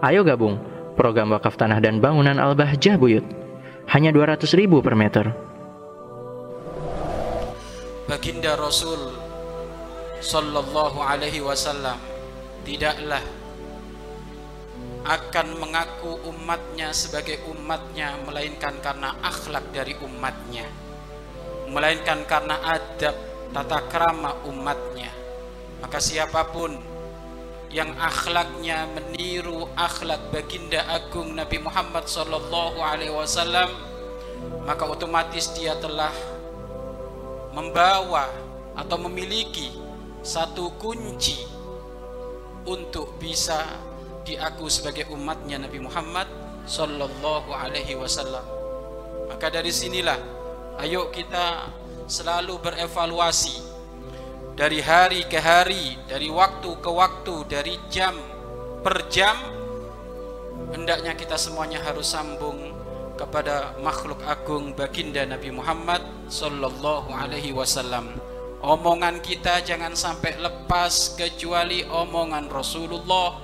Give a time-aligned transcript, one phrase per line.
[0.00, 0.56] Ayo gabung
[0.96, 3.24] program wakaf tanah dan bangunan Al-Bahjah Buyut.
[3.92, 5.28] Hanya 200 ribu per meter.
[8.08, 9.12] Baginda Rasul
[10.24, 12.00] Sallallahu alaihi wasallam
[12.64, 13.22] Tidaklah
[15.06, 20.66] akan mengaku umatnya sebagai umatnya Melainkan karena akhlak dari umatnya
[21.70, 23.14] Melainkan karena adab
[23.52, 25.12] tata krama umatnya
[25.78, 26.74] Maka siapa pun
[27.70, 33.70] yang akhlaknya meniru akhlak baginda agung Nabi Muhammad sallallahu alaihi wasallam
[34.66, 36.10] maka otomatis dia telah
[37.54, 38.26] membawa
[38.74, 39.70] atau memiliki
[40.22, 41.46] satu kunci
[42.66, 43.58] untuk bisa
[44.26, 46.28] diaku sebagai umatnya Nabi Muhammad
[46.68, 48.44] sallallahu alaihi wasallam.
[49.26, 50.18] Maka dari sinilah
[50.82, 51.72] ayo kita
[52.10, 53.62] selalu berevaluasi
[54.60, 58.12] dari hari ke hari, dari waktu ke waktu, dari jam
[58.84, 59.32] per jam
[60.68, 62.76] hendaknya kita semuanya harus sambung
[63.16, 68.20] kepada makhluk agung baginda Nabi Muhammad sallallahu alaihi wasallam.
[68.60, 73.40] Omongan kita jangan sampai lepas kecuali omongan Rasulullah.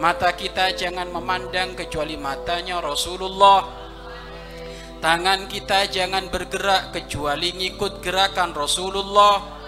[0.00, 3.60] Mata kita jangan memandang kecuali matanya Rasulullah.
[5.04, 9.60] Tangan kita jangan bergerak kecuali ngikut gerakan Rasulullah.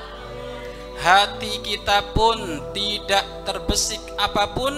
[1.05, 4.73] Hati kita pun tidak terbesik apa pun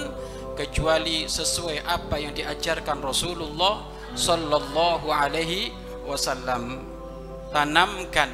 [0.59, 3.87] kecuali sesuai apa yang diajarkan Rasulullah
[4.19, 5.71] sallallahu alaihi
[6.03, 6.83] wasallam.
[7.55, 8.27] Tanamkan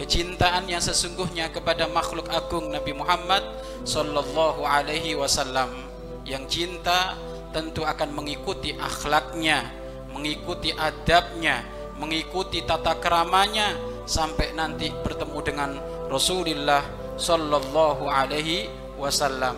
[0.00, 3.44] kecintaan yang sesungguhnya kepada makhluk agung Nabi Muhammad
[3.84, 5.76] sallallahu alaihi wasallam.
[6.24, 7.20] Yang cinta
[7.52, 9.68] tentu akan mengikuti akhlaknya
[10.08, 11.62] mengikuti adabnya
[12.00, 13.76] mengikuti tata keramanya
[14.08, 15.70] sampai nanti bertemu dengan
[16.08, 19.54] Rasulullah sallallahu alaihi wasallam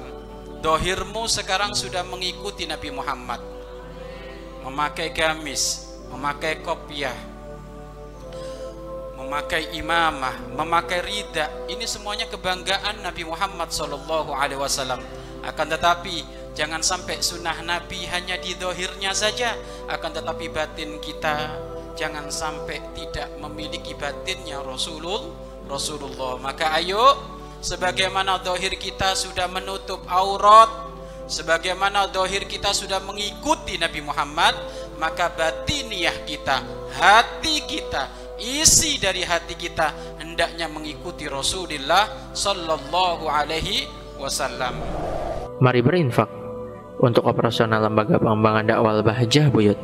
[0.58, 3.52] dohirmu sekarang sudah mengikuti Nabi Muhammad
[4.62, 7.14] memakai gamis, memakai kopiah,
[9.18, 11.50] memakai imamah, memakai rida.
[11.66, 15.02] Ini semuanya kebanggaan Nabi Muhammad Sallallahu Alaihi Wasallam.
[15.42, 16.22] Akan tetapi
[16.54, 19.58] jangan sampai sunnah Nabi hanya di dohirnya saja.
[19.90, 21.58] Akan tetapi batin kita
[21.98, 25.50] jangan sampai tidak memiliki batinnya Rasulullah.
[25.66, 26.38] Rasulullah.
[26.38, 27.18] Maka ayo
[27.62, 30.68] sebagaimana dohir kita sudah menutup aurat
[31.30, 34.58] sebagaimana dohir kita sudah mengikuti Nabi Muhammad
[34.98, 36.60] maka batiniah kita
[36.98, 38.10] hati kita
[38.42, 43.86] isi dari hati kita hendaknya mengikuti Rasulullah sallallahu alaihi
[44.18, 44.82] wasallam.
[45.62, 46.26] Mari berinfak
[46.98, 49.78] untuk operasional lembaga pengembangan dakwah Bahjah Buyut